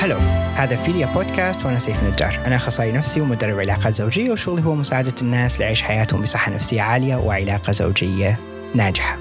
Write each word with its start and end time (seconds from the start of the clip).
هلو 0.00 0.16
هذا 0.54 0.76
فيليا 0.76 1.06
بودكاست 1.06 1.66
وأنا 1.66 1.78
سيف 1.78 2.04
نجار. 2.04 2.38
أنا 2.46 2.56
أخصائي 2.56 2.92
نفسي 2.92 3.20
ومدرب 3.20 3.58
علاقات 3.58 3.94
زوجية 3.94 4.30
وشغلي 4.30 4.64
هو 4.64 4.74
مساعدة 4.74 5.14
الناس 5.22 5.60
ليعيش 5.60 5.82
حياتهم 5.82 6.22
بصحة 6.22 6.52
نفسية 6.52 6.82
عالية 6.82 7.16
وعلاقة 7.16 7.72
زوجية 7.72 8.38
ناجحة. 8.74 9.18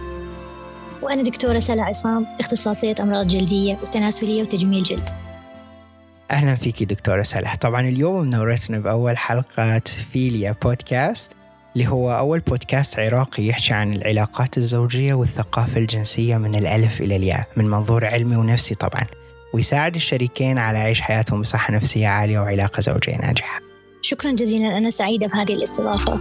وأنا 1.01 1.23
دكتورة 1.23 1.59
سلا 1.59 1.83
عصام 1.83 2.25
اختصاصية 2.39 2.95
أمراض 2.99 3.27
جلدية 3.27 3.77
وتناسلية 3.83 4.43
وتجميل 4.43 4.83
جلد. 4.83 5.09
أهلا 6.31 6.55
فيكي 6.55 6.85
دكتورة 6.85 7.23
سلا 7.23 7.55
طبعا 7.55 7.81
اليوم 7.81 8.21
منورتنا 8.21 8.79
بأول 8.79 9.17
حلقة 9.17 9.81
فيليا 10.13 10.55
بودكاست. 10.63 11.31
اللي 11.75 11.87
هو 11.87 12.17
أول 12.17 12.39
بودكاست 12.39 12.99
عراقي 12.99 13.47
يحكي 13.47 13.73
عن 13.73 13.93
العلاقات 13.93 14.57
الزوجية 14.57 15.13
والثقافة 15.13 15.79
الجنسية 15.79 16.37
من 16.37 16.55
الألف 16.55 17.01
إلى 17.01 17.15
الياء 17.15 17.47
من 17.55 17.69
منظور 17.69 18.05
علمي 18.05 18.35
ونفسي 18.35 18.75
طبعا. 18.75 19.05
ويساعد 19.53 19.95
الشريكين 19.95 20.57
على 20.57 20.77
عيش 20.77 21.01
حياتهم 21.01 21.41
بصحة 21.41 21.73
نفسية 21.73 22.07
عالية 22.07 22.39
وعلاقة 22.39 22.81
زوجية 22.81 23.15
ناجحة. 23.15 23.59
شكرا 24.01 24.31
جزيلا 24.31 24.77
أنا 24.77 24.89
سعيدة 24.89 25.27
بهذه 25.27 25.53
الاستضافة. 25.53 26.19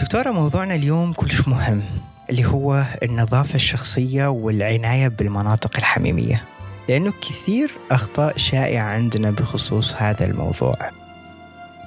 دكتورة 0.00 0.30
موضوعنا 0.30 0.74
اليوم 0.74 1.12
كلش 1.12 1.48
مهم 1.48 1.82
اللي 2.30 2.44
هو 2.44 2.84
النظافة 3.02 3.54
الشخصية 3.54 4.26
والعناية 4.26 5.08
بالمناطق 5.08 5.76
الحميمية. 5.76 6.44
لأنه 6.88 7.12
كثير 7.22 7.70
أخطاء 7.90 8.36
شائعة 8.36 8.84
عندنا 8.84 9.30
بخصوص 9.30 9.94
هذا 9.96 10.26
الموضوع. 10.26 10.99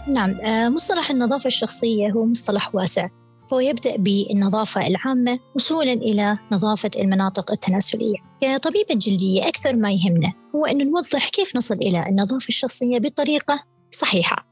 نعم 0.08 0.30
آه، 0.30 0.70
مصطلح 0.70 1.12
النظافة 1.12 1.48
الشخصية 1.48 2.10
هو 2.12 2.26
مصطلح 2.26 2.76
واسع 2.76 3.08
فهو 3.52 3.60
يبدأ 3.60 3.98
بالنظافة 3.98 4.88
العامة 4.88 5.40
وصولا 5.56 5.94
إلى 5.94 6.38
نظافة 6.52 6.90
المناطق 7.00 7.52
التناسلية. 7.52 8.16
كطبيبة 8.42 8.96
جلدية 8.96 9.48
أكثر 9.48 9.76
ما 9.76 9.92
يهمنا 9.92 10.34
هو 10.56 10.66
أن 10.66 10.92
نوضح 10.92 11.30
كيف 11.30 11.56
نصل 11.56 11.76
إلى 11.76 12.06
النظافة 12.10 12.48
الشخصية 12.48 13.00
بطريقة 13.00 13.64
صحيحة. 13.90 14.48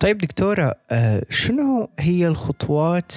طيب 0.00 0.18
دكتورة 0.18 0.74
آه، 0.90 1.24
شنو 1.30 1.88
هي 1.98 2.28
الخطوات 2.28 3.12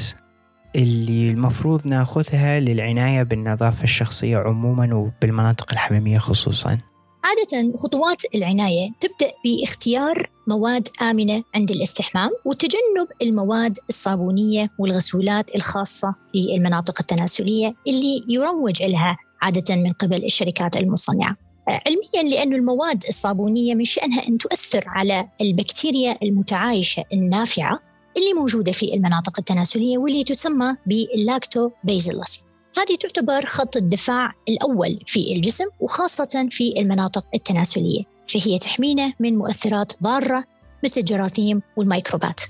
اللي 0.75 1.29
المفروض 1.29 1.87
ناخذها 1.87 2.59
للعناية 2.59 3.23
بالنظافة 3.23 3.83
الشخصية 3.83 4.37
عموما 4.37 4.95
وبالمناطق 4.95 5.71
الحميمية 5.71 6.17
خصوصا؟ 6.17 6.77
عادة 7.25 7.77
خطوات 7.77 8.21
العناية 8.35 8.91
تبدأ 8.99 9.31
باختيار 9.43 10.29
مواد 10.47 10.87
آمنة 11.01 11.43
عند 11.55 11.71
الاستحمام 11.71 12.29
وتجنب 12.45 13.07
المواد 13.21 13.77
الصابونية 13.89 14.65
والغسولات 14.79 15.55
الخاصة 15.55 16.15
بالمناطق 16.33 16.95
التناسلية 16.99 17.73
اللي 17.87 18.23
يروج 18.29 18.83
لها 18.83 19.17
عادة 19.41 19.75
من 19.75 19.93
قبل 19.93 20.25
الشركات 20.25 20.77
المصنعة. 20.77 21.35
آه، 21.69 21.81
علميا 21.85 22.35
لأن 22.35 22.53
المواد 22.53 23.03
الصابونية 23.09 23.75
من 23.75 23.83
شأنها 23.83 24.27
أن 24.27 24.37
تؤثر 24.37 24.83
على 24.87 25.27
البكتيريا 25.41 26.17
المتعايشة 26.23 27.03
النافعة 27.13 27.79
اللي 28.17 28.33
موجودة 28.33 28.71
في 28.71 28.93
المناطق 28.93 29.39
التناسلية 29.39 29.97
واللي 29.97 30.23
تسمى 30.23 30.75
بال 30.85 31.69
Lactobacillus 31.83 32.44
هذه 32.77 32.97
تعتبر 32.99 33.45
خط 33.45 33.77
الدفاع 33.77 34.33
الأول 34.49 34.97
في 35.07 35.35
الجسم 35.35 35.65
وخاصة 35.79 36.47
في 36.51 36.73
المناطق 36.77 37.25
التناسلية. 37.35 38.03
فهي 38.27 38.59
تحمينا 38.59 39.13
من 39.19 39.37
مؤثرات 39.37 39.93
ضارة 40.03 40.43
مثل 40.83 40.99
الجراثيم 40.99 41.61
والميكروبات. 41.75 42.41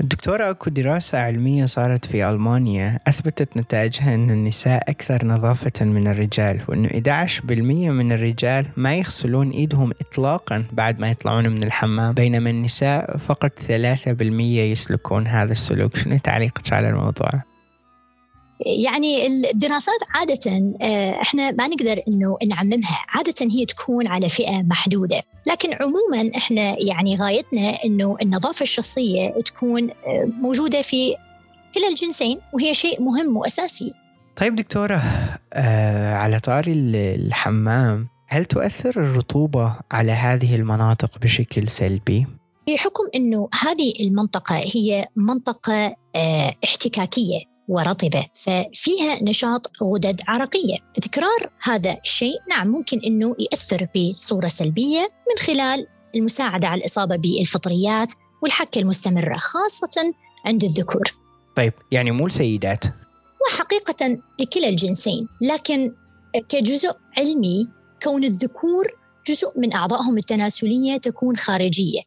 الدكتورة 0.00 0.50
أكو 0.50 0.70
دراسة 0.70 1.18
علمية 1.18 1.64
صارت 1.64 2.04
في 2.04 2.28
ألمانيا 2.28 3.00
أثبتت 3.08 3.56
نتائجها 3.56 4.14
أن 4.14 4.30
النساء 4.30 4.90
أكثر 4.90 5.26
نظافة 5.26 5.84
من 5.84 6.08
الرجال 6.08 6.60
وأنه 6.68 6.88
11% 6.88 7.90
من 7.90 8.12
الرجال 8.12 8.66
ما 8.76 8.94
يغسلون 8.94 9.50
إيدهم 9.50 9.92
إطلاقا 10.00 10.64
بعد 10.72 11.00
ما 11.00 11.10
يطلعون 11.10 11.48
من 11.48 11.64
الحمام 11.64 12.12
بينما 12.12 12.50
النساء 12.50 13.16
فقط 13.16 13.52
3% 13.68 13.70
يسلكون 14.72 15.26
هذا 15.26 15.52
السلوك. 15.52 15.96
شنو 15.96 16.18
تعليقك 16.18 16.72
على 16.72 16.88
الموضوع؟ 16.88 17.49
يعني 18.66 19.26
الدراسات 19.26 20.00
عادة 20.14 20.72
آه، 20.82 21.20
إحنا 21.22 21.50
ما 21.50 21.68
نقدر 21.68 22.02
إنه 22.08 22.36
نعممها، 22.50 22.98
عادة 23.08 23.34
هي 23.54 23.66
تكون 23.66 24.06
على 24.06 24.28
فئة 24.28 24.62
محدودة، 24.62 25.22
لكن 25.46 25.68
عموما 25.72 26.36
إحنا 26.36 26.76
يعني 26.88 27.16
غايتنا 27.16 27.84
إنه 27.84 28.16
النظافة 28.22 28.62
الشخصية 28.62 29.28
تكون 29.30 29.90
آه، 29.90 30.28
موجودة 30.42 30.82
في 30.82 31.14
كلا 31.74 31.88
الجنسين 31.88 32.38
وهي 32.52 32.74
شيء 32.74 33.02
مهم 33.02 33.36
وأساسي. 33.36 33.92
طيب 34.36 34.56
دكتورة 34.56 35.02
آه 35.52 36.14
على 36.14 36.40
طاري 36.40 36.72
ال- 36.72 36.96
الحمام 37.26 38.08
هل 38.26 38.44
تؤثر 38.44 38.90
الرطوبة 38.90 39.76
على 39.90 40.12
هذه 40.12 40.54
المناطق 40.56 41.18
بشكل 41.18 41.68
سلبي؟ 41.68 42.26
بحكم 42.68 43.04
إنه 43.14 43.48
هذه 43.62 43.92
المنطقة 44.00 44.56
هي 44.74 45.06
منطقة 45.16 45.96
آه، 46.16 46.54
احتكاكية 46.64 47.49
ورطبة. 47.70 48.26
ففيها 48.32 49.22
نشاط 49.22 49.70
غدد 49.82 50.20
عرقية. 50.28 50.76
فتكرار 50.96 51.50
هذا 51.62 51.96
الشيء 52.04 52.36
نعم 52.50 52.68
ممكن 52.68 53.00
أنه 53.06 53.34
يأثر 53.38 53.86
بصورة 53.96 54.46
سلبية 54.46 55.00
من 55.00 55.46
خلال 55.46 55.86
المساعدة 56.14 56.68
على 56.68 56.78
الإصابة 56.78 57.16
بالفطريات 57.16 58.12
والحكة 58.42 58.78
المستمرة 58.78 59.38
خاصة 59.38 60.12
عند 60.44 60.64
الذكور. 60.64 61.04
طيب 61.56 61.72
يعني 61.90 62.10
مو 62.10 62.26
السيدات. 62.26 62.84
وحقيقة 63.46 64.18
لكلا 64.38 64.68
الجنسين 64.68 65.28
لكن 65.40 65.92
كجزء 66.48 66.96
علمي 67.18 67.68
كون 68.02 68.24
الذكور 68.24 68.86
جزء 69.26 69.52
من 69.56 69.72
أعضائهم 69.72 70.18
التناسلية 70.18 70.96
تكون 70.96 71.36
خارجية. 71.36 72.00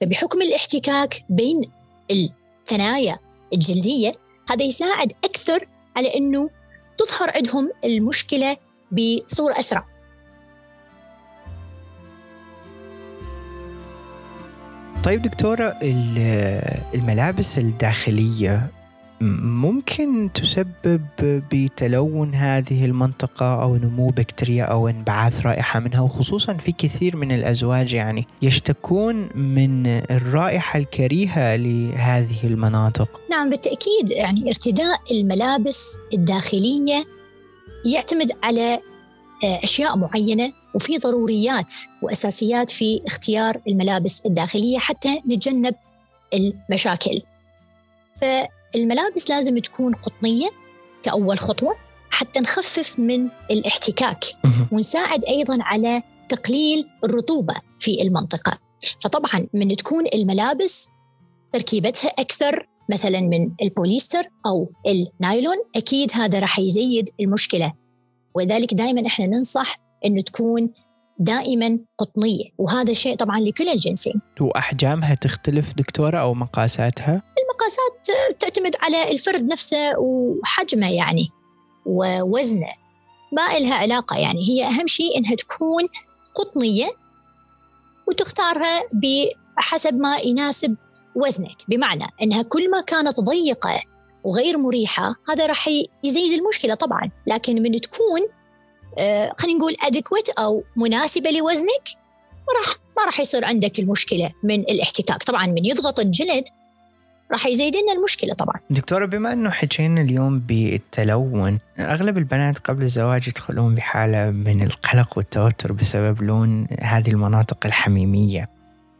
فبحكم 0.00 0.42
الاحتكاك 0.42 1.24
بين 1.30 1.62
الثنايا 2.10 3.18
الجلدية 3.52 4.12
هذا 4.50 4.62
يساعد 4.64 5.12
أكثر 5.24 5.66
على 5.96 6.14
أنه 6.16 6.50
تظهر 6.98 7.30
عندهم 7.36 7.70
المشكلة 7.84 8.56
بصورة 8.92 9.58
أسرع. 9.58 9.84
طيب 15.04 15.22
دكتورة 15.22 15.74
ال- 15.82 16.62
الملابس 16.94 17.58
الداخلية 17.58 18.70
ممكن 19.20 20.30
تسبب 20.34 21.02
بتلون 21.52 22.34
هذه 22.34 22.84
المنطقة 22.84 23.62
أو 23.62 23.76
نمو 23.76 24.08
بكتيريا 24.08 24.64
أو 24.64 24.88
انبعاث 24.88 25.46
رائحة 25.46 25.80
منها 25.80 26.00
وخصوصا 26.00 26.54
في 26.54 26.72
كثير 26.72 27.16
من 27.16 27.32
الأزواج 27.32 27.92
يعني 27.92 28.26
يشتكون 28.42 29.28
من 29.34 29.86
الرائحة 29.86 30.78
الكريهة 30.78 31.56
لهذه 31.56 32.44
المناطق. 32.44 33.20
نعم 33.30 33.50
بالتأكيد 33.50 34.10
يعني 34.10 34.48
ارتداء 34.48 35.00
الملابس 35.10 35.98
الداخلية 36.14 37.04
يعتمد 37.84 38.32
على 38.42 38.80
آه، 39.44 39.60
أشياء 39.64 39.96
معينة 39.96 40.52
وفي 40.74 40.98
ضروريات 40.98 41.72
وأساسيات 42.02 42.70
في 42.70 43.02
اختيار 43.06 43.60
الملابس 43.68 44.26
الداخلية 44.26 44.78
حتى 44.78 45.22
نتجنب 45.28 45.74
المشاكل. 46.34 47.22
فالملابس 48.74 49.30
لازم 49.30 49.58
تكون 49.58 49.92
قطنية 49.92 50.48
كأول 51.02 51.38
خطوة 51.38 51.76
حتى 52.10 52.40
نخفف 52.40 52.98
من 52.98 53.28
الاحتكاك 53.50 54.24
ونساعد 54.72 55.24
أيضا 55.24 55.58
على 55.60 56.02
تقليل 56.28 56.86
الرطوبة 57.04 57.54
في 57.80 58.02
المنطقة. 58.02 58.58
فطبعا 59.00 59.46
من 59.54 59.76
تكون 59.76 60.04
الملابس 60.14 60.88
تركيبتها 61.52 62.08
أكثر 62.08 62.68
مثلا 62.90 63.20
من 63.20 63.50
البوليستر 63.62 64.28
أو 64.46 64.70
النايلون 64.88 65.56
أكيد 65.76 66.10
هذا 66.14 66.38
راح 66.38 66.58
يزيد 66.58 67.08
المشكلة. 67.20 67.72
ولذلك 68.34 68.74
دائما 68.74 69.06
إحنا 69.06 69.26
ننصح 69.26 69.80
انه 70.04 70.20
تكون 70.20 70.70
دائما 71.18 71.78
قطنية. 71.98 72.44
وهذا 72.58 72.92
شيء 72.92 73.16
طبعا 73.16 73.40
لكل 73.40 73.68
الجنسين. 73.68 74.20
وأحجامها 74.40 75.14
تختلف 75.14 75.74
دكتورة 75.74 76.18
أو 76.18 76.34
مقاساتها؟ 76.34 77.22
المقاسات 77.68 78.40
تعتمد 78.40 78.76
على 78.82 79.12
الفرد 79.12 79.52
نفسه 79.52 79.98
وحجمه 79.98 80.92
يعني 80.92 81.30
ووزنه. 81.86 82.68
ما 83.32 83.56
إلها 83.56 83.74
علاقة 83.74 84.16
يعني 84.16 84.48
هي 84.48 84.64
أهم 84.64 84.86
شيء 84.86 85.18
إنها 85.18 85.34
تكون 85.34 85.82
قطنية 86.34 86.90
وتختارها 88.08 88.82
بحسب 88.92 89.94
ما 89.94 90.18
يناسب 90.18 90.76
وزنك. 91.14 91.56
بمعنى 91.68 92.06
إنها 92.22 92.42
كل 92.42 92.70
ما 92.70 92.80
كانت 92.80 93.20
ضيقة 93.20 93.82
وغير 94.24 94.58
مريحة 94.58 95.14
هذا 95.28 95.46
راح 95.46 95.68
يزيد 96.04 96.38
المشكلة 96.38 96.74
طبعا. 96.74 97.10
لكن 97.26 97.62
من 97.62 97.80
تكون 97.80 98.20
آه، 98.98 99.32
خلينا 99.38 99.58
نقول 99.58 99.76
ادكويت 99.82 100.28
أو 100.28 100.64
مناسبة 100.76 101.30
لوزنك 101.30 101.88
راح 102.58 102.76
ما 102.96 103.04
راح 103.04 103.20
يصير 103.20 103.44
عندك 103.44 103.78
المشكلة 103.78 104.32
من 104.42 104.60
الاحتكاك. 104.60 105.22
طبعا 105.22 105.46
من 105.46 105.64
يضغط 105.64 106.00
الجلد 106.00 106.44
راح 107.32 107.46
يزيد 107.46 107.76
لنا 107.76 107.92
المشكلة 107.98 108.34
طبعا. 108.34 108.54
دكتورة 108.70 109.06
بما 109.06 109.32
إنه 109.32 109.50
حكينا 109.50 110.00
اليوم 110.00 110.38
بالتلون، 110.38 111.58
أغلب 111.78 112.18
البنات 112.18 112.58
قبل 112.58 112.82
الزواج 112.82 113.28
يدخلون 113.28 113.74
بحالة 113.74 114.30
من 114.30 114.62
القلق 114.62 115.16
والتوتر 115.16 115.72
بسبب 115.72 116.22
لون 116.22 116.66
هذه 116.80 117.10
المناطق 117.10 117.66
الحميمية. 117.66 118.48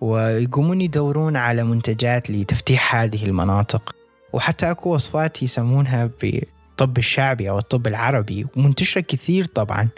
ويقومون 0.00 0.80
يدورون 0.80 1.36
على 1.36 1.64
منتجات 1.64 2.30
لتفتيح 2.30 2.94
هذه 2.94 3.24
المناطق 3.24 3.94
وحتى 4.32 4.70
أكو 4.70 4.94
وصفات 4.94 5.42
يسمونها 5.42 6.10
بالطب 6.22 6.98
الشعبي 6.98 7.50
أو 7.50 7.58
الطب 7.58 7.86
العربي 7.86 8.46
ومنتشرة 8.56 9.00
كثير 9.00 9.44
طبعا 9.44 9.88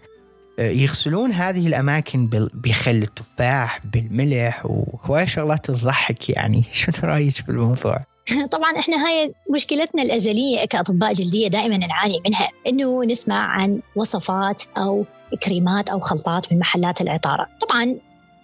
يغسلون 0.59 1.33
هذه 1.33 1.67
الأماكن 1.67 2.29
بخل 2.55 2.91
التفاح 2.91 3.81
بالملح 3.87 4.67
وهواي 4.67 5.27
شغلات 5.27 5.67
تضحك 5.67 6.31
يعني 6.31 6.65
شنو 6.73 6.95
رأيك 7.05 7.47
بالموضوع؟ 7.47 8.01
طبعا 8.55 8.79
إحنا 8.79 9.07
هاي 9.07 9.35
مشكلتنا 9.51 10.03
الأزلية 10.03 10.65
كأطباء 10.65 11.13
جلدية 11.13 11.49
دائما 11.49 11.77
نعاني 11.77 12.21
منها 12.29 12.49
إنه 12.67 13.05
نسمع 13.05 13.37
عن 13.37 13.81
وصفات 13.97 14.63
أو 14.77 15.05
كريمات 15.43 15.89
أو 15.89 16.01
خلطات 16.01 16.53
من 16.53 16.59
محلات 16.59 17.01
العطارة، 17.01 17.47
طبعا 17.69 17.97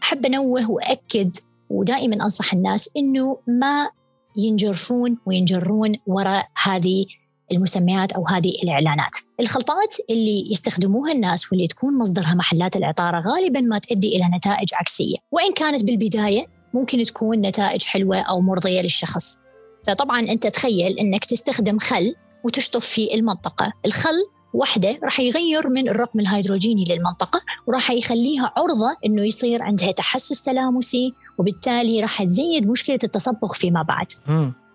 أحب 0.03 0.27
أنوه 0.27 0.71
وأكد 0.71 1.37
ودائما 1.71 2.15
أنصح 2.15 2.53
الناس 2.53 2.91
إنه 2.97 3.38
ما 3.47 3.91
ينجرفون 4.37 5.19
وينجرون 5.27 5.97
وراء 6.06 6.49
هذه 6.62 7.06
المسميات 7.53 8.12
أو 8.12 8.27
هذه 8.27 8.53
الإعلانات. 8.62 9.17
الخلطات 9.41 9.97
اللي 10.11 10.50
يستخدموها 10.50 11.12
الناس 11.12 11.53
واللي 11.53 11.67
تكون 11.67 11.99
مصدرها 11.99 12.35
محلات 12.35 12.77
العطارة 12.77 13.21
غالبا 13.21 13.61
ما 13.61 13.79
تؤدي 13.79 14.17
إلى 14.17 14.37
نتائج 14.37 14.69
عكسية، 14.75 15.17
وإن 15.31 15.53
كانت 15.53 15.85
بالبداية 15.85 16.47
ممكن 16.75 17.03
تكون 17.03 17.41
نتائج 17.41 17.85
حلوة 17.85 18.19
أو 18.21 18.41
مرضية 18.41 18.81
للشخص. 18.81 19.39
فطبعا 19.87 20.21
أنت 20.21 20.47
تخيل 20.47 20.99
إنك 20.99 21.25
تستخدم 21.25 21.79
خل 21.79 22.15
وتشطف 22.44 22.87
في 22.87 23.15
المنطقة، 23.15 23.73
الخل 23.87 24.27
وحده 24.55 24.99
راح 25.05 25.21
يغير 25.21 25.69
من 25.69 25.88
الرقم 25.88 26.21
الهيدروجيني 26.21 26.85
للمنطقة 26.85 27.41
وراح 27.67 27.91
يخليها 27.91 28.53
عرضة 28.56 28.97
أنه 29.06 29.23
يصير 29.23 29.62
عندها 29.62 29.93
تحسس 29.93 30.43
تلامسي 30.43 31.12
وبالتالي 31.38 32.00
راح 32.00 32.23
تزيد 32.23 32.69
مشكلة 32.69 32.99
التصبغ 33.05 33.55
فيما 33.55 33.83
بعد. 33.83 34.06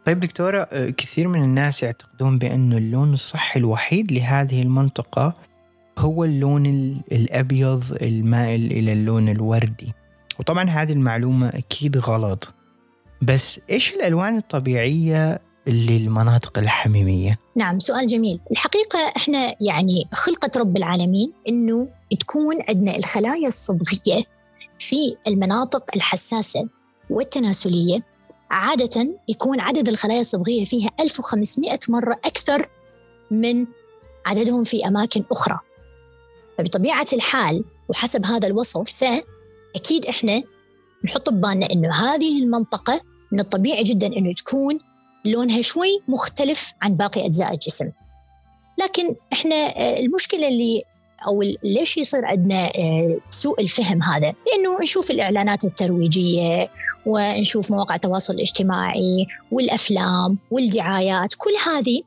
طيب 0.05 0.19
دكتورة 0.19 0.67
آه، 0.71 0.89
كثير 0.89 1.27
من 1.27 1.43
الناس 1.43 1.83
يعتقدون 1.83 2.37
بأنه 2.37 2.77
اللون 2.77 3.13
الصحي 3.13 3.59
الوحيد 3.59 4.11
لهذه 4.11 4.61
المنطقة 4.61 5.33
هو 5.97 6.23
اللون 6.23 6.65
الأبيض 7.11 7.83
المائل 8.01 8.71
إلى 8.71 8.93
اللون 8.93 9.29
الوردي. 9.29 9.93
وطبعا 10.39 10.69
هذه 10.69 10.91
المعلومة 10.91 11.49
أكيد 11.49 11.97
غلط. 11.97 12.53
بس 13.21 13.59
إيش 13.69 13.93
الألوان 13.93 14.37
الطبيعية 14.37 15.41
للمناطق 15.67 16.57
الحميمية؟ 16.57 17.39
نعم 17.55 17.79
سؤال 17.79 18.07
جميل. 18.07 18.39
الحقيقة 18.51 18.99
إحنا 19.17 19.55
يعني 19.61 20.05
خلقة 20.13 20.59
رب 20.59 20.77
العالمين 20.77 21.33
أنه 21.49 21.89
تكون 22.19 22.57
عندنا 22.69 22.95
الخلايا 22.95 23.47
الصبغية 23.47 24.23
في 24.79 25.17
المناطق 25.27 25.91
الحساسة 25.95 26.67
والتناسلية. 27.09 28.03
عادة 28.51 29.07
يكون 29.29 29.59
عدد 29.59 29.89
الخلايا 29.89 30.19
الصبغية 30.19 30.65
فيها 30.65 30.89
1500 30.99 31.79
مرة 31.89 32.19
أكثر 32.25 32.69
من 33.31 33.65
عددهم 34.25 34.63
في 34.63 34.87
أماكن 34.87 35.23
أخرى. 35.31 35.59
فبطبيعة 36.57 37.07
الحال 37.13 37.63
وحسب 37.89 38.25
هذا 38.25 38.47
الوصف 38.47 38.93
فأكيد 38.93 40.05
إحنا 40.05 40.43
نحط 41.05 41.29
ببالنا 41.29 41.71
أنه 41.71 41.93
هذه 41.93 42.43
المنطقة 42.43 43.10
من 43.31 43.39
الطبيعي 43.39 43.83
جدا 43.83 44.07
أنه 44.07 44.33
تكون 44.33 44.79
لونها 45.25 45.61
شوي 45.61 46.01
مختلف 46.07 46.73
عن 46.81 46.95
باقي 46.95 47.25
أجزاء 47.25 47.53
الجسم. 47.53 47.91
لكن 48.77 49.15
إحنا 49.33 49.55
آه، 49.55 49.99
المشكلة 49.99 50.47
اللي 50.47 50.83
أو 51.27 51.41
ليش 51.63 51.97
يصير 51.97 52.25
عندنا 52.25 52.65
آه، 52.65 53.17
سوء 53.29 53.61
الفهم 53.61 54.03
هذا؟ 54.03 54.33
لأنه 54.47 54.81
نشوف 54.81 55.11
الإعلانات 55.11 55.65
الترويجية 55.65 56.69
ونشوف 57.05 57.71
مواقع 57.71 57.95
التواصل 57.95 58.33
الاجتماعي 58.33 59.27
والأفلام 59.51 60.37
والدعايات 60.51 61.33
كل 61.37 61.71
هذه 61.71 62.01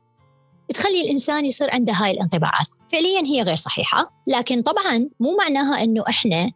تخلي 0.69 1.01
الإنسان 1.01 1.45
يصير 1.45 1.73
عنده 1.73 1.93
هاي 1.93 2.11
الانطباعات، 2.11 2.67
فعليا 2.91 3.21
هي 3.25 3.41
غير 3.41 3.55
صحيحة، 3.55 4.11
لكن 4.27 4.61
طبعا 4.61 5.09
مو 5.19 5.37
معناها 5.37 5.83
إنه 5.83 6.03
إحنا 6.09 6.51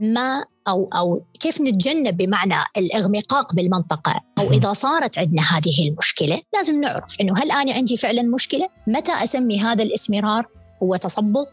ما 0.00 0.44
أو 0.68 0.88
أو 0.94 1.22
كيف 1.40 1.60
نتجنب 1.60 2.16
بمعنى 2.16 2.54
الإغمقاق 2.76 3.54
بالمنطقة 3.54 4.20
أو 4.38 4.50
إذا 4.50 4.72
صارت 4.72 5.18
عندنا 5.18 5.42
هذه 5.42 5.88
المشكلة 5.88 6.40
لازم 6.54 6.80
نعرف 6.80 7.20
إنه 7.20 7.38
هل 7.38 7.50
أنا 7.50 7.72
عندي 7.72 7.96
فعلا 7.96 8.22
مشكلة؟ 8.22 8.68
متى 8.86 9.12
أسمي 9.12 9.60
هذا 9.60 9.82
الإسمرار 9.82 10.46
هو 10.82 10.96
تصبغ 10.96 11.44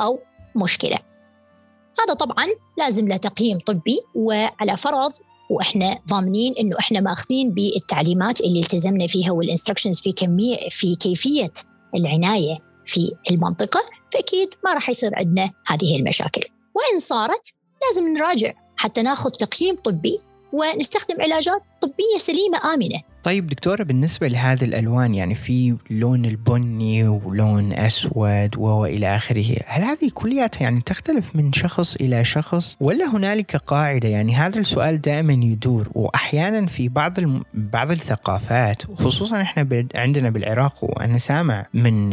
أو 0.00 0.18
مشكلة؟ 0.56 0.96
هذا 2.00 2.14
طبعا 2.14 2.46
لازم 2.78 3.08
له 3.08 3.16
تقييم 3.16 3.58
طبي 3.58 3.98
وعلى 4.14 4.76
فرض 4.76 5.12
وإحنا 5.50 5.98
ضامنين 6.08 6.54
إنه 6.60 6.76
إحنا 6.78 7.00
ماخذين 7.00 7.50
بالتعليمات 7.50 8.40
اللي 8.40 8.60
التزمنا 8.60 9.06
فيها 9.06 9.30
والانستركشنز 9.30 10.00
في 10.00 10.12
كمية 10.12 10.68
في 10.70 10.94
كيفية 10.94 11.52
العناية 11.94 12.58
في 12.86 13.12
المنطقة 13.30 13.82
فأكيد 14.14 14.48
ما 14.64 14.74
راح 14.74 14.88
يصير 14.90 15.10
عندنا 15.14 15.50
هذه 15.66 15.96
المشاكل 15.96 16.44
وإن 16.74 16.98
صارت 16.98 17.54
لازم 17.86 18.12
نراجع 18.12 18.52
حتى 18.76 19.02
ناخذ 19.02 19.30
تقييم 19.30 19.76
طبي 19.76 20.18
ونستخدم 20.52 21.22
علاجات 21.22 21.62
طبية 21.80 22.18
سليمة 22.18 22.74
آمنة. 22.74 23.02
طيب 23.22 23.46
دكتورة 23.46 23.82
بالنسبة 23.82 24.28
لهذه 24.28 24.64
الألوان 24.64 25.14
يعني 25.14 25.34
في 25.34 25.76
لون 25.90 26.24
البني 26.24 27.08
ولون 27.08 27.72
أسود 27.72 28.56
وإلى 28.56 29.16
آخره 29.16 29.56
هل 29.66 29.82
هذه 29.82 30.10
كلياتها 30.14 30.62
يعني 30.62 30.80
تختلف 30.80 31.36
من 31.36 31.52
شخص 31.52 31.96
إلى 31.96 32.24
شخص 32.24 32.76
ولا 32.80 33.16
هنالك 33.16 33.56
قاعدة؟ 33.56 34.08
يعني 34.08 34.34
هذا 34.34 34.60
السؤال 34.60 35.00
دائما 35.00 35.32
يدور 35.32 35.88
وأحيانا 35.94 36.66
في 36.66 36.88
بعض 36.88 37.18
الم... 37.18 37.42
بعض 37.54 37.90
الثقافات 37.90 38.82
خصوصا 38.94 39.42
إحنا 39.42 39.86
عندنا 39.94 40.30
بالعراق 40.30 40.84
وأنا 40.84 41.18
سامع 41.18 41.66
من 41.74 42.10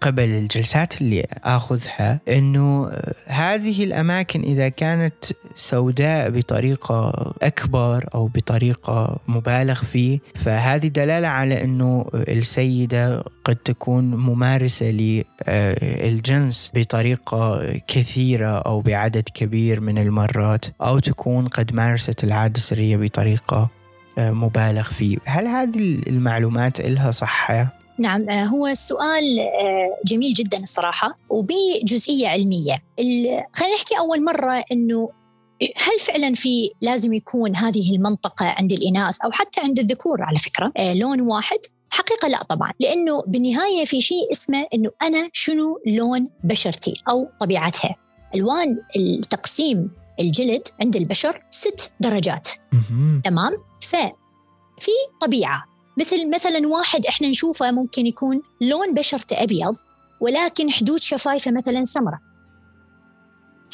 قبل 0.00 0.24
الجلسات 0.24 1.00
اللي 1.00 1.26
آخذها 1.44 2.20
إنه 2.28 2.90
هذه 3.26 3.84
الأماكن 3.84 4.42
إذا 4.42 4.68
كانت 4.68 5.14
سوداء 5.54 6.30
بطريقة 6.30 7.32
أكبر 7.42 8.08
أو 8.14 8.26
بطريقة 8.26 9.18
مبالغ 9.28 9.74
فيه 9.74 10.18
فهذه 10.34 10.86
دلالة 10.86 11.28
على 11.28 11.64
إنه 11.64 12.06
السيدة 12.14 13.24
قد 13.44 13.56
تكون 13.56 14.04
ممارسة 14.04 14.86
للجنس 14.86 16.72
بطريقة 16.74 17.72
كثيرة 17.88 18.58
أو 18.58 18.80
بعدد 18.80 19.28
كبير 19.34 19.80
من 19.80 19.98
المرات 19.98 20.64
أو 20.80 20.98
تكون 20.98 21.48
قد 21.48 21.74
مارست 21.74 22.24
العادة 22.24 22.56
السرية 22.56 22.96
بطريقة 22.96 23.70
مبالغ 24.18 24.82
فيه. 24.82 25.18
هل 25.24 25.46
هذه 25.46 26.00
المعلومات 26.06 26.80
إلها 26.80 27.10
صحة؟ 27.10 27.77
نعم 27.98 28.30
آه، 28.30 28.44
هو 28.44 28.66
السؤال 28.66 29.40
آه، 29.40 30.00
جميل 30.06 30.34
جدا 30.34 30.58
الصراحة 30.58 31.16
وبجزئية 31.30 32.28
علمية. 32.28 32.82
خلينا 33.52 33.74
نحكي 33.74 33.98
أول 33.98 34.24
مرة 34.24 34.64
أنه 34.72 35.10
هل 35.76 35.98
فعلا 36.00 36.34
في 36.34 36.70
لازم 36.80 37.12
يكون 37.12 37.56
هذه 37.56 37.94
المنطقة 37.94 38.46
عند 38.46 38.72
الإناث 38.72 39.20
أو 39.24 39.30
حتى 39.30 39.60
عند 39.60 39.78
الذكور 39.78 40.22
على 40.22 40.38
فكرة؟ 40.38 40.72
آه، 40.76 40.94
لون 40.94 41.20
واحد؟ 41.20 41.58
حقيقة 41.90 42.28
لا 42.28 42.42
طبعا 42.42 42.72
لأنه 42.80 43.22
بالنهاية 43.26 43.84
في 43.84 44.00
شيء 44.00 44.32
اسمه 44.32 44.66
أنه 44.74 44.90
أنا 45.02 45.30
شنو 45.32 45.80
لون 45.86 46.28
بشرتي 46.44 46.94
أو 47.10 47.28
طبيعتها. 47.40 47.96
ألوان 48.34 48.78
التقسيم 48.96 49.90
الجلد 50.20 50.68
عند 50.82 50.96
البشر 50.96 51.42
ست 51.50 51.92
درجات. 52.00 52.48
تمام؟ 53.24 53.52
ففي 53.80 54.90
طبيعة. 55.20 55.64
مثل 56.00 56.30
مثلا 56.30 56.68
واحد 56.68 57.06
إحنا 57.06 57.28
نشوفه 57.28 57.70
ممكن 57.70 58.06
يكون 58.06 58.42
لون 58.60 58.94
بشرته 58.94 59.42
أبيض 59.42 59.74
ولكن 60.20 60.70
حدود 60.70 61.00
شفايفه 61.00 61.50
مثلا 61.50 61.84
سمراء. 61.84 62.18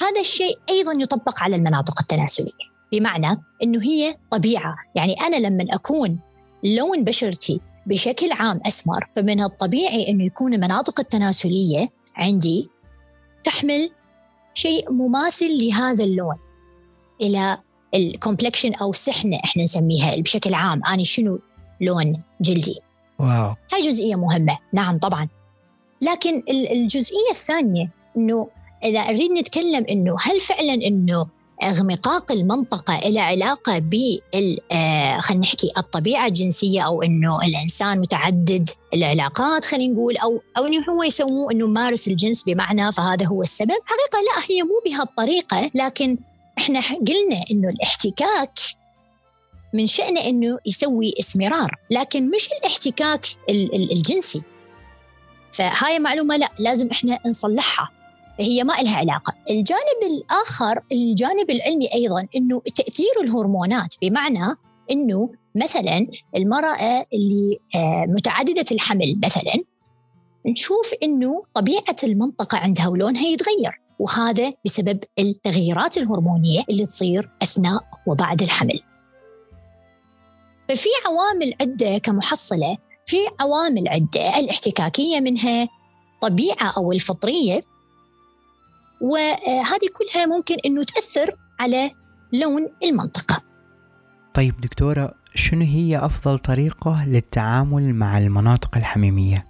هذا 0.00 0.21
الشيء 0.21 0.59
أيضا 0.71 0.93
يطبق 0.93 1.43
على 1.43 1.57
المناطق 1.57 2.00
التناسلية 2.00 2.52
بمعنى 2.93 3.37
إنه 3.62 3.83
هي 3.83 4.16
طبيعة. 4.31 4.76
يعني 4.95 5.21
أنا 5.21 5.37
لما 5.37 5.64
أكون 5.71 6.19
لون 6.64 7.04
بشرتي 7.04 7.61
بشكل 7.87 8.33
عام 8.33 8.61
أسمر 8.66 9.09
فمن 9.16 9.43
الطبيعي 9.43 10.09
إنه 10.09 10.25
يكون 10.25 10.54
المناطق 10.54 11.00
التناسلية 11.00 11.88
عندي 12.16 12.69
تحمل 13.45 13.90
شيء 14.54 14.93
مماثل 14.93 15.59
لهذا 15.59 16.04
اللون. 16.04 16.37
إلى 17.21 17.59
ال 17.94 18.02
complexion 18.02 18.75
أو 18.75 18.93
سحنه 18.93 19.38
إحنا 19.45 19.62
نسميها 19.62 20.16
بشكل 20.16 20.54
عام. 20.54 20.81
أنا 20.87 21.04
شنو 21.04 21.38
لون 21.81 22.19
جلدي. 22.40 22.81
واو. 23.19 23.54
هاي 23.73 23.83
جزئية 23.83 24.16
مهمة. 24.16 24.59
نعم 24.75 24.99
طبعا. 24.99 25.28
لكن 26.02 26.43
الجزئية 26.49 27.31
الثانية 27.31 27.90
أنه 28.16 28.49
إذا 28.85 29.00
أريد 29.00 29.33
نتكلم 29.33 29.85
أنه 29.90 30.16
هل 30.21 30.40
فعلا 30.40 30.75
أنه 30.75 31.26
اغمقاق 31.62 32.33
المنطقة 32.33 32.99
إلى 32.99 33.21
علاقة 33.21 33.78
بال 33.78 34.61
آه، 34.73 35.21
خلينا 35.21 35.43
نحكي 35.43 35.71
الطبيعة 35.78 36.26
الجنسية 36.26 36.81
أو 36.83 37.02
إنه 37.02 37.38
الإنسان 37.45 38.00
متعدد 38.00 38.71
العلاقات 38.95 39.64
خلينا 39.64 39.95
نقول 39.95 40.16
أو 40.16 40.40
أو 40.59 40.66
إنه 40.66 40.85
هو 40.90 41.02
يسموه 41.02 41.52
إنه 41.52 41.66
مارس 41.66 42.09
الجنس 42.09 42.43
بمعنى 42.43 42.93
فهذا 42.93 43.26
هو 43.26 43.43
السبب. 43.43 43.71
حقيقة 43.71 44.19
لا 44.19 44.45
هي 44.50 44.62
مو 44.62 44.83
بهالطريقة 44.87 45.71
لكن 45.75 46.19
إحنا 46.59 46.81
قلنا 46.81 47.45
إنه 47.50 47.69
الاحتكاك 47.69 48.59
من 49.75 49.87
شأنه 49.87 50.21
إنه 50.21 50.59
يسوي 50.66 51.14
إسمرار 51.21 51.75
لكن 51.90 52.31
مش 52.31 52.49
الاحتكاك 52.52 53.26
الجنسي. 53.93 54.43
فهاي 55.52 55.99
معلومة 55.99 56.37
لا 56.37 56.49
لازم 56.59 56.88
إحنا 56.90 57.19
نصلحها. 57.26 57.90
هي 58.40 58.64
ما 58.64 58.73
لها 58.83 58.97
علاقة. 58.97 59.35
الجانب 59.50 60.00
الآخر 60.11 60.81
الجانب 60.93 61.50
العلمي 61.50 61.95
أيضا 61.95 62.26
أنه 62.37 62.62
تأثير 62.75 63.21
الهرمونات. 63.23 63.95
بمعنى 64.02 64.57
أنه 64.90 65.31
مثلا 65.54 66.07
المرأة 66.37 67.07
اللي 67.12 67.59
آه، 67.75 68.04
متعددة 68.09 68.64
الحمل 68.73 69.21
مثلا 69.25 69.54
نشوف 70.47 70.95
أنه 71.02 71.43
طبيعة 71.54 71.97
المنطقة 72.04 72.59
عندها 72.59 72.88
ولونها 72.88 73.26
يتغير. 73.26 73.81
وهذا 73.99 74.52
بسبب 74.64 75.04
التغييرات 75.19 75.99
الهرمونية 75.99 76.62
اللي 76.71 76.87
تصير 76.87 77.31
أثناء 77.43 77.81
وبعد 78.07 78.43
الحمل. 78.43 78.81
ففي 80.68 80.88
عوامل 81.06 81.54
عدة 81.61 81.99
كمحصلة 81.99 82.76
في 83.06 83.16
عوامل 83.40 83.88
عدة 83.88 84.38
الاحتكاكية 84.38 85.21
منها 85.21 85.68
طبيعة 86.21 86.73
أو 86.76 86.92
الفطرية 86.92 87.61
وهذه 89.00 89.88
كلها 89.97 90.26
ممكن 90.26 90.56
أنه 90.66 90.85
تأثر 90.85 91.37
على 91.61 91.90
لون 92.33 92.68
المنطقة 92.85 93.42
طيب 94.35 94.61
دكتورة 94.61 95.14
شنو 95.35 95.64
هي 95.64 95.99
أفضل 95.99 96.38
طريقة 96.38 97.04
للتعامل 97.09 97.94
مع 97.94 98.18
المناطق 98.18 98.76
الحميمية؟ 98.76 99.47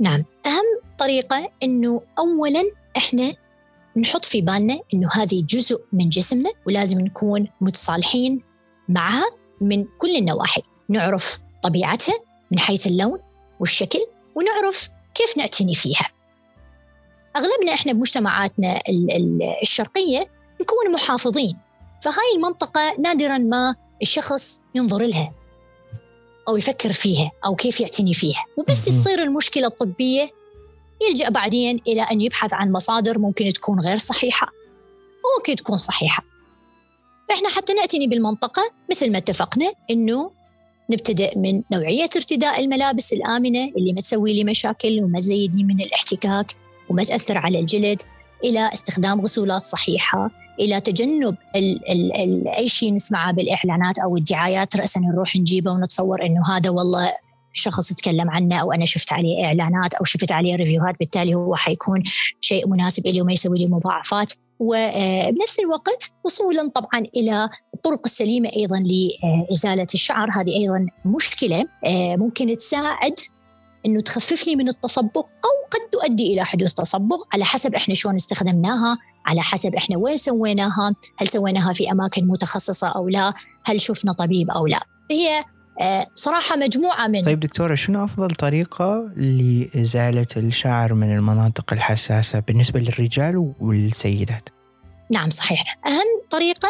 نعم 0.00 0.24
أهم 0.46 0.94
طريقة 0.98 1.50
أنه 1.62 2.02
أولا 2.18 2.62
إحنا 2.96 3.34
نحط 3.96 4.24
في 4.24 4.40
بالنا 4.40 4.78
أنه 4.94 5.08
هذه 5.12 5.44
جزء 5.48 5.80
من 5.92 6.08
جسمنا 6.08 6.50
ولازم 6.66 7.00
نكون 7.00 7.48
متصالحين 7.60 8.42
معها 8.88 9.24
من 9.60 9.84
كل 9.98 10.16
النواحي. 10.16 10.62
نعرف 10.88 11.38
طبيعتها 11.62 12.14
من 12.50 12.58
حيث 12.58 12.86
اللون 12.86 13.18
والشكل 13.60 14.00
ونعرف 14.34 14.90
كيف 15.14 15.36
نعتني 15.36 15.74
فيها. 15.74 16.10
أغلبنا 17.36 17.74
إحنا 17.74 17.92
بمجتمعاتنا 17.92 18.80
الشرقية 19.62 20.28
نكون 20.60 20.92
محافظين 20.92 21.58
فهاي 22.02 22.34
المنطقة 22.36 22.94
نادرا 22.98 23.38
ما 23.38 23.76
الشخص 24.02 24.64
ينظر 24.74 25.02
لها 25.02 25.32
أو 26.48 26.56
يفكر 26.56 26.92
فيها 26.92 27.30
أو 27.44 27.54
كيف 27.56 27.80
يعتني 27.80 28.12
فيها. 28.12 28.44
وبس 28.56 28.84
تصير 28.84 29.22
المشكلة 29.22 29.66
الطبية 29.66 30.30
يلجأ 31.08 31.28
بعدين 31.28 31.80
إلى 31.86 32.02
أن 32.02 32.20
يبحث 32.20 32.54
عن 32.54 32.72
مصادر 32.72 33.18
ممكن 33.18 33.52
تكون 33.52 33.80
غير 33.80 33.96
صحيحة 33.96 34.52
وممكن 35.24 35.56
تكون 35.56 35.78
صحيحة. 35.78 36.29
فإحنا 37.30 37.48
حتى 37.48 37.74
نعتني 37.74 38.06
بالمنطقة 38.06 38.62
مثل 38.90 39.12
ما 39.12 39.18
اتفقنا 39.18 39.72
إنه 39.90 40.30
نبتدئ 40.90 41.38
من 41.38 41.62
نوعية 41.72 42.08
ارتداء 42.16 42.60
الملابس 42.60 43.12
الآمنة 43.12 43.72
اللي 43.76 43.92
ما 43.92 44.00
تسوي 44.00 44.34
لي 44.34 44.44
مشاكل 44.44 45.02
وما 45.02 45.18
تزيدني 45.18 45.64
من 45.64 45.80
الاحتكاك 45.80 46.52
وما 46.88 47.02
تأثر 47.02 47.38
على 47.38 47.60
الجلد 47.60 48.02
إلى 48.44 48.70
استخدام 48.72 49.20
غسولات 49.20 49.62
صحيحة 49.62 50.30
إلى 50.60 50.80
تجنب 50.80 51.36
ال 51.56 51.90
ال 51.90 52.16
ال 52.16 52.48
أي 52.48 52.68
شيء 52.68 52.94
نسمعه 52.94 53.32
بالإعلانات 53.32 53.98
أو 53.98 54.16
الدعايات 54.16 54.76
رأسا 54.76 55.00
نروح 55.00 55.36
نجيبه 55.36 55.72
ونتصور 55.72 56.26
أنه 56.26 56.56
هذا 56.56 56.70
والله 56.70 57.12
شخص 57.52 57.90
يتكلم 57.90 58.30
عنه 58.30 58.56
أو 58.56 58.72
أنا 58.72 58.84
شفت 58.84 59.12
عليه 59.12 59.44
إعلانات 59.44 59.94
أو 59.94 60.04
شفت 60.04 60.32
عليه 60.32 60.54
ريفيوهات 60.54 60.98
بالتالي 60.98 61.34
هو 61.34 61.56
حيكون 61.56 62.02
شيء 62.40 62.68
مناسب 62.68 63.06
لي 63.06 63.20
وما 63.20 63.32
يسوي 63.32 63.58
لي 63.58 63.66
مضاعفات. 63.66 64.32
وبنفس 64.58 65.58
الوقت 65.58 66.10
وصولا 66.24 66.70
طبعا 66.74 67.06
إلى 67.16 67.48
الطرق 67.74 68.00
السليمة 68.04 68.48
أيضا 68.56 68.84
لإزالة 69.50 69.86
الشعر. 69.94 70.30
هذه 70.32 70.56
أيضا 70.62 70.86
مشكلة 71.04 71.64
آه، 71.86 72.16
ممكن 72.16 72.56
تساعد 72.56 73.14
إنه 73.86 74.00
تخفف 74.00 74.46
لي 74.46 74.56
من 74.56 74.68
التصبغ 74.68 75.20
أو 75.20 75.68
قد 75.70 75.90
تؤدي 75.92 76.34
إلى 76.34 76.44
حدوث 76.44 76.72
تصبغ 76.72 77.16
على 77.32 77.44
حسب 77.44 77.74
إحنا 77.74 77.94
شلون 77.94 78.14
استخدمناها 78.14 78.96
على 79.26 79.42
حسب 79.42 79.74
إحنا 79.74 79.96
وين 79.96 80.16
سويناها 80.16 80.94
هل 81.16 81.28
سويناها 81.28 81.72
في 81.72 81.92
أماكن 81.92 82.26
متخصصة 82.26 82.88
أو 82.88 83.08
لا 83.08 83.34
هل 83.64 83.80
شفنا 83.80 84.12
طبيب 84.12 84.50
أو 84.50 84.66
لا. 84.66 84.80
هي 85.10 85.38
آه، 85.38 85.44
صراحة 86.14 86.56
مجموعة 86.56 87.08
من 87.08 87.22
طيب 87.22 87.40
دكتورة 87.40 87.74
شنو 87.74 88.04
أفضل 88.04 88.30
طريقة 88.30 89.10
لإزالة 89.16 90.26
الشعر 90.36 90.94
من 90.94 91.16
المناطق 91.16 91.72
الحساسة 91.72 92.40
بالنسبة 92.40 92.80
للرجال 92.80 93.52
والسيدات؟ 93.60 94.48
نعم 95.10 95.30
صحيح. 95.30 95.78
أهم 95.86 96.22
طريقة 96.30 96.68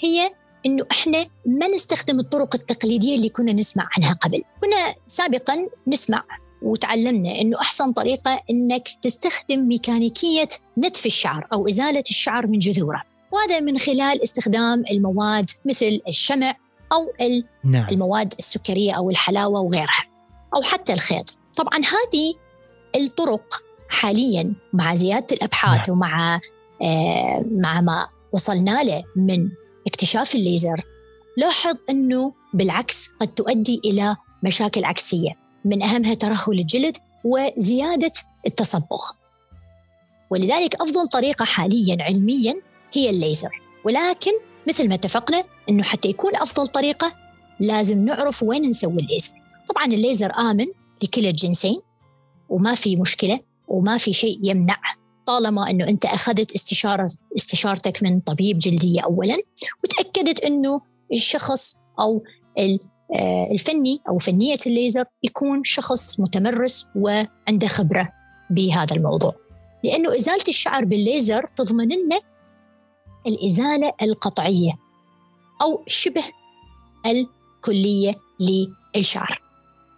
هي 0.00 0.30
إنه 0.66 0.86
إحنا 0.90 1.26
ما 1.46 1.66
نستخدم 1.68 2.20
الطرق 2.20 2.54
التقليدية 2.54 3.16
اللي 3.16 3.28
كنا 3.28 3.52
نسمع 3.52 3.88
عنها 3.96 4.12
قبل، 4.12 4.42
كنا 4.60 4.94
سابقا 5.06 5.68
نسمع 5.86 6.24
وتعلمنا 6.62 7.40
إنه 7.40 7.60
أحسن 7.60 7.92
طريقة 7.92 8.40
إنك 8.50 8.88
تستخدم 9.02 9.68
ميكانيكية 9.68 10.48
نتف 10.78 11.06
الشعر 11.06 11.48
أو 11.52 11.68
إزالة 11.68 12.04
الشعر 12.10 12.46
من 12.46 12.58
جذوره، 12.58 13.02
وهذا 13.32 13.60
من 13.60 13.78
خلال 13.78 14.22
استخدام 14.22 14.84
المواد 14.90 15.50
مثل 15.64 16.00
الشمع 16.08 16.56
أو 16.92 17.12
نعم. 17.64 17.88
المواد 17.88 18.34
السكرية 18.38 18.92
أو 18.92 19.10
الحلاوة 19.10 19.60
وغيرها، 19.60 20.06
أو 20.56 20.62
حتى 20.62 20.92
الخيط. 20.92 21.30
طبعا 21.56 21.78
هذه 21.78 22.34
الطرق 22.96 23.64
حاليا 23.88 24.54
مع 24.72 24.94
زيادة 24.94 25.26
الأبحاث 25.32 25.88
نعم. 25.88 25.98
ومع 25.98 26.40
آه 26.82 27.44
مع 27.50 27.80
ما 27.80 28.08
وصلنا 28.32 28.82
له 28.84 29.04
من 29.16 29.48
اكتشاف 29.86 30.34
الليزر 30.34 30.80
لاحظ 31.36 31.76
إنه 31.90 32.32
بالعكس 32.54 33.10
قد 33.20 33.28
تؤدي 33.28 33.80
إلى 33.84 34.16
مشاكل 34.42 34.84
عكسية 34.84 35.30
من 35.64 35.82
أهمها 35.82 36.14
ترهل 36.14 36.60
الجلد 36.60 36.96
وزيادة 37.24 38.12
التصبغ 38.46 39.02
ولذلك 40.30 40.74
أفضل 40.74 41.08
طريقة 41.08 41.44
حاليا 41.44 41.96
علميا 42.00 42.54
هي 42.92 43.10
الليزر 43.10 43.60
ولكن 43.84 44.32
مثل 44.68 44.88
ما 44.88 44.94
اتفقنا 44.94 45.42
أنه 45.68 45.82
حتى 45.82 46.08
يكون 46.08 46.36
أفضل 46.36 46.66
طريقة 46.66 47.12
لازم 47.60 48.04
نعرف 48.04 48.42
وين 48.42 48.68
نسوي 48.68 49.02
الليزر. 49.02 49.32
طبعا 49.68 49.84
الليزر 49.84 50.32
آمن 50.34 50.66
لكلا 51.02 51.28
الجنسين 51.28 51.78
وما 52.48 52.74
في 52.74 52.96
مشكلة 52.96 53.38
وما 53.68 53.98
في 53.98 54.12
شيء 54.12 54.40
يمنع. 54.42 54.76
طالما 55.26 55.70
إنه 55.70 55.88
أنت 55.88 56.04
أخذت 56.04 56.54
استشاره 56.54 57.06
استشارتك 57.36 58.02
من 58.02 58.20
طبيب 58.20 58.58
جلدية 58.58 59.00
اولا 59.00 59.36
وتأكدت 59.84 60.44
إنه 60.44 60.80
الشخص 61.12 61.76
أو 62.00 62.22
آه، 62.58 63.48
الفني 63.52 64.00
أو 64.08 64.18
فنية 64.18 64.58
الليزر 64.66 65.04
يكون 65.22 65.64
شخص 65.64 66.20
متمرس 66.20 66.88
وعنده 66.96 67.66
خبرة 67.66 68.12
بهذا 68.50 68.96
الموضوع. 68.96 69.34
لأنه 69.84 70.16
إزالة 70.16 70.44
الشعر 70.48 70.84
بالليزر 70.84 71.46
تضمن 71.46 71.88
لنا 71.88 72.20
الإزالة 73.26 73.92
القطعية 74.02 74.72
أو 75.62 75.82
شبه 75.86 76.24
الكلية 77.06 78.16
للشعر 78.96 79.40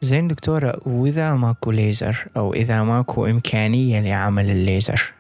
زين 0.01 0.29
دكتورة 0.29 0.81
وإذا 0.87 1.35
ماكو 1.35 1.71
ليزر 1.71 2.29
أو 2.37 2.55
إذا 2.55 2.83
ماكو 2.83 3.27
إمكانية 3.27 4.01
لعمل 4.01 4.51
الليزر 4.51 5.13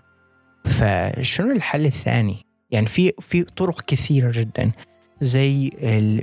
فشنو 0.64 1.52
الحل 1.52 1.86
الثاني؟ 1.86 2.36
يعني 2.70 2.86
في 2.86 3.12
في 3.20 3.42
طرق 3.42 3.80
كثيرة 3.80 4.32
جدا 4.34 4.72
زي 5.20 5.70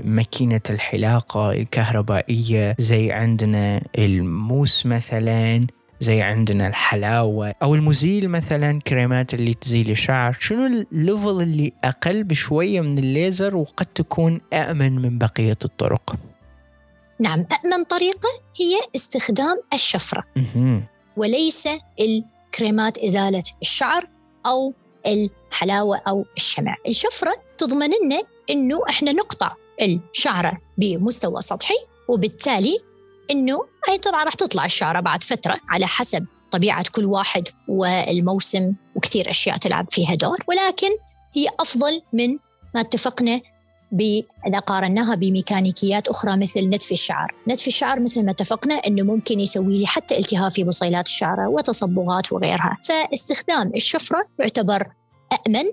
ماكينة 0.04 0.62
الحلاقة 0.70 1.52
الكهربائية 1.52 2.76
زي 2.80 3.12
عندنا 3.12 3.82
الموس 3.98 4.86
مثلا 4.86 5.68
زي 6.04 6.22
عندنا 6.22 6.68
الحلاوة 6.68 7.56
أو 7.64 7.76
المزيل 7.76 8.30
مثلا 8.30 8.80
كريمات 8.82 9.34
اللي 9.34 9.54
تزيل 9.54 9.90
الشعر. 9.90 10.34
شنو 10.40 10.66
الليفل 10.66 11.42
اللي 11.42 11.74
أقل 11.84 12.24
بشوية 12.24 12.82
من 12.82 12.98
الليزر 12.98 13.56
وقد 13.56 13.86
تكون 13.86 14.42
أأمن 14.54 14.96
من 14.96 15.18
بقية 15.18 15.58
الطرق؟ 15.66 16.16
نعم 17.20 17.40
أأمن 17.40 17.84
طريقة 17.84 18.30
هي 18.60 18.82
استخدام 18.96 19.62
الشفرة. 19.74 20.24
وليس 21.18 21.68
الكريمات 22.00 22.98
إزالة 22.98 23.44
الشعر 23.62 24.08
أو 24.46 24.74
الحلاوة 25.08 26.02
أو 26.08 26.26
الشمع. 26.38 26.76
الشفرة 26.88 27.36
تضمن 27.58 27.90
لنا 28.06 28.22
إنه 28.50 28.82
إحنا 28.90 29.12
نقطع 29.12 29.52
الشعره 29.82 30.58
بمستوى 30.78 31.42
سطحي 31.42 31.78
وبالتالي 32.08 32.80
إنه 33.32 33.60
هي 33.90 33.98
طبعا 33.98 34.24
راح 34.24 34.34
تطلع 34.34 34.66
الشعره 34.66 35.00
بعد 35.00 35.24
فترة 35.24 35.58
على 35.70 35.88
حسب 35.88 36.26
طبيعة 36.52 36.86
كل 36.92 37.06
واحد 37.06 37.48
والموسم 37.68 38.74
وكثير 38.96 39.30
أشياء 39.30 39.58
تلعب 39.58 39.86
فيها 39.92 40.16
دور 40.16 40.38
ولكن 40.48 40.90
هي 41.36 41.48
أفضل 41.60 42.02
من 42.14 42.30
ما 42.76 42.82
اتفقنا 42.82 43.40
إذا 44.48 44.60
قارناها 44.60 45.16
بميكانيكيات 45.16 46.08
أخرى 46.08 46.38
مثل 46.38 46.70
نتف 46.70 46.92
الشعر. 46.92 47.36
نتف 47.50 47.68
الشعر 47.68 48.00
مثل 48.00 48.26
ما 48.26 48.32
اتفقنا 48.32 48.74
أنه 48.76 49.04
ممكن 49.04 49.40
يسوي 49.40 49.80
لي 49.80 49.88
حتى 49.88 50.18
التهاب 50.18 50.52
في 50.52 50.64
بصيلات 50.64 51.08
الشعر 51.08 51.40
وتصبغات 51.40 52.34
وغيرها. 52.34 52.78
فاستخدام 52.84 53.72
الشفرة 53.76 54.22
يعتبر 54.40 54.88
أأمن 55.34 55.64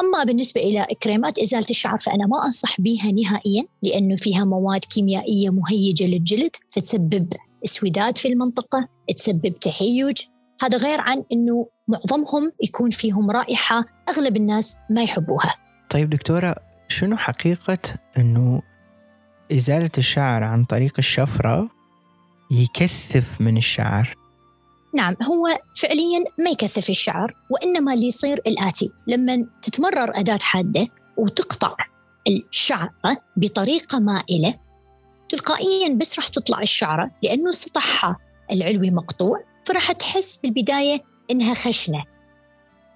أما 0.00 0.24
بالنسبة 0.24 0.60
إلى 0.60 0.86
كريمات 1.02 1.38
إزالة 1.38 1.66
الشعر 1.70 1.98
فأنا 1.98 2.26
ما 2.26 2.44
أنصح 2.44 2.80
بها 2.80 3.12
نهائيا 3.12 3.64
لأنه 3.82 4.16
فيها 4.16 4.44
مواد 4.44 4.84
كيميائية 4.84 5.50
مهيجة 5.50 6.04
للجلد 6.04 6.56
فتسبب 6.70 7.32
اسوداد 7.64 8.18
في 8.18 8.28
المنطقة 8.28 8.88
تسبب 9.16 9.58
تهيج. 9.60 10.18
هذا 10.60 10.78
غير 10.78 11.00
عن 11.00 11.24
أنه 11.32 11.66
معظمهم 11.88 12.52
يكون 12.64 12.90
فيهم 12.90 13.30
رائحة 13.30 13.84
أغلب 14.08 14.36
الناس 14.36 14.76
ما 14.90 15.02
يحبوها. 15.02 15.54
طيب 15.90 16.10
دكتورة 16.10 16.54
شنو 16.88 17.16
حقيقة 17.16 17.78
أنه 18.16 18.62
إزالة 19.52 19.90
الشعر 19.98 20.44
عن 20.44 20.64
طريق 20.64 20.94
الشفرة 20.98 21.70
يكثف 22.50 23.40
من 23.40 23.56
الشعر؟ 23.56 24.19
نعم 24.94 25.16
هو 25.22 25.60
فعليا 25.76 26.24
ما 26.38 26.50
يكثف 26.50 26.90
الشعر 26.90 27.34
وإنما 27.50 27.94
اللي 27.94 28.06
يصير 28.06 28.40
الآتي. 28.46 28.90
لما 29.06 29.46
تتمرر 29.62 30.20
أداة 30.20 30.38
حادة 30.42 30.88
وتقطع 31.16 31.76
الشعرة 32.28 33.16
بطريقة 33.36 33.98
مائلة 33.98 34.54
تلقائيا 35.28 35.94
بس 35.94 36.18
راح 36.18 36.28
تطلع 36.28 36.62
الشعرة 36.62 37.10
لأنه 37.22 37.50
سطحها 37.50 38.16
العلوي 38.52 38.90
مقطوع 38.90 39.40
فراح 39.64 39.92
تحس 39.92 40.36
بالبداية 40.36 41.02
إنها 41.30 41.54
خشنة. 41.54 42.04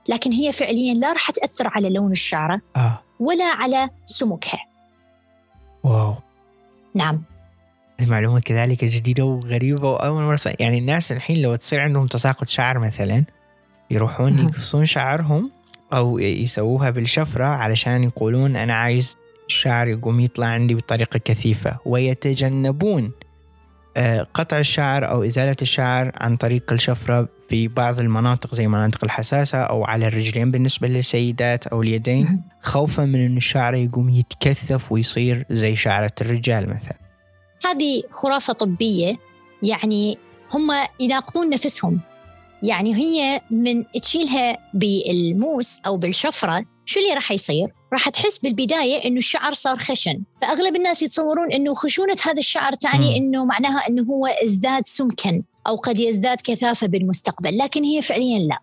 لكن 0.08 0.32
هي 0.32 0.52
فعليا 0.52 0.94
لا 0.94 1.12
راح 1.12 1.30
تأثر 1.30 1.68
على 1.68 1.90
لون 1.90 2.12
الشعرة 2.12 2.60
آه. 2.76 3.02
ولا 3.20 3.44
على 3.44 3.90
سمكها 4.04 4.60
واو. 5.84 6.14
نعم. 6.94 7.22
المعلومة 8.00 8.40
كذلك 8.40 8.84
جديدة 8.84 9.24
وغريبة 9.24 9.90
وأول 9.90 10.22
مرة 10.22 10.38
يعني 10.60 10.78
الناس 10.78 11.12
الحين 11.12 11.42
لو 11.42 11.54
تصير 11.54 11.80
عندهم 11.80 12.06
تساقط 12.06 12.48
شعر 12.48 12.78
مثلا 12.78 13.24
يروحون 13.90 14.32
يقصون 14.38 14.86
شعرهم 14.86 15.50
أو 15.92 16.18
يسووها 16.18 16.90
بالشفرة 16.90 17.44
علشان 17.44 18.04
يقولون 18.04 18.56
أنا 18.56 18.74
عايز 18.74 19.16
الشعر 19.48 19.88
يقوم 19.88 20.20
يطلع 20.20 20.46
عندي 20.46 20.74
بطريقة 20.74 21.18
كثيفة. 21.18 21.78
ويتجنبون 21.84 23.12
آه، 23.96 24.26
قطع 24.34 24.58
الشعر 24.58 25.08
أو 25.08 25.24
إزالة 25.24 25.56
الشعر 25.62 26.12
عن 26.14 26.36
طريق 26.36 26.72
الشفرة 26.72 27.28
في 27.48 27.68
بعض 27.68 28.00
المناطق 28.00 28.54
زي 28.54 28.68
مناطق 28.68 29.04
الحساسة 29.04 29.58
أو 29.58 29.84
على 29.84 30.06
الرجلين 30.08 30.50
بالنسبة 30.50 30.88
للسيدات 30.88 31.66
أو 31.66 31.82
اليدين. 31.82 32.42
خوفا 32.62 33.04
من 33.04 33.26
أن 33.26 33.36
الشعر 33.36 33.74
يقوم 33.74 34.08
يتكثف 34.08 34.92
ويصير 34.92 35.46
زي 35.50 35.76
شعرة 35.76 36.12
الرجال 36.20 36.68
مثلا. 36.68 36.96
هذه 37.66 38.02
خرافة 38.10 38.52
طبية. 38.52 39.16
يعني 39.62 40.18
هم 40.54 40.72
يناقضون 41.00 41.50
نفسهم. 41.50 42.00
يعني 42.62 42.94
هي 42.94 43.40
من 43.50 43.84
تشيلها 44.02 44.58
بالموس 44.74 45.80
أو 45.86 45.96
بالشفرة 45.96 46.64
شو 46.84 47.00
اللي 47.00 47.14
راح 47.14 47.32
يصير؟ 47.32 47.68
راح 47.92 48.08
تحس 48.08 48.38
بالبداية 48.38 49.04
إنه 49.04 49.16
الشعر 49.16 49.52
صار 49.52 49.76
خشن. 49.76 50.22
فأغلب 50.40 50.76
الناس 50.76 51.02
يتصورون 51.02 51.52
إنه 51.52 51.74
خشونة 51.74 52.16
هذا 52.24 52.38
الشعر 52.38 52.74
تعني 52.74 53.16
إنه 53.16 53.44
معناها 53.44 53.88
إنه 53.88 54.02
هو 54.02 54.26
ازداد 54.26 54.86
سمكا 54.86 55.42
أو 55.66 55.76
قد 55.76 55.98
يزداد 55.98 56.40
كثافة 56.44 56.86
بالمستقبل 56.86 57.58
لكن 57.58 57.84
هي 57.84 58.02
فعليا 58.02 58.38
لا. 58.38 58.58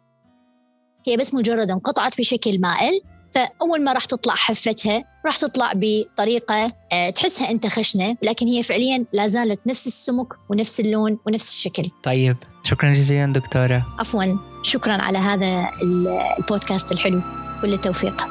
هي 1.08 1.18
بس 1.18 1.34
مجرد 1.34 1.72
انقطعت 1.72 2.18
بشكل 2.18 2.60
مائل. 2.60 3.02
فأول 3.36 3.84
ما 3.84 3.94
راح 3.94 4.06
تطلع 4.06 4.36
حفتها 4.36 5.04
راح 5.26 5.38
تطلع 5.38 5.72
بطريقة 5.76 6.74
آه، 6.92 7.10
تحسها 7.10 7.52
أنت 7.52 7.68
خشنة 7.68 8.18
لكن 8.22 8.48
هي 8.48 8.64
فعليا 8.64 9.06
لا 9.14 9.28
زالت 9.28 9.60
نفس 9.68 9.88
السمك 9.88 10.28
ونفس 10.50 10.80
اللون 10.80 11.18
ونفس 11.28 11.50
الشكل. 11.50 11.90
طيب 12.04 12.38
شكرا 12.64 12.94
جزيلا 12.94 13.34
دكتورة. 13.34 13.86
عفوا 14.00 14.26
شكرا 14.64 14.94
على 14.94 15.18
هذا 15.18 15.70
البودكاست 15.84 16.92
الحلو. 16.92 17.22
كل 17.62 17.74
التوفيق. 17.74 18.28